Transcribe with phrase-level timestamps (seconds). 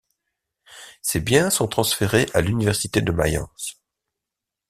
[1.03, 3.79] Ses biens sont transférés à l'Université de Mayence.